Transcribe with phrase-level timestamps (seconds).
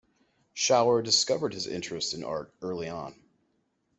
[0.55, 3.13] Schauer discovered his interest in art early on.